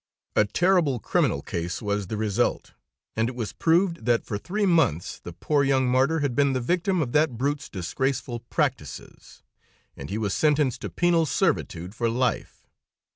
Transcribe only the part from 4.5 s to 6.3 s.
months the poor young martyr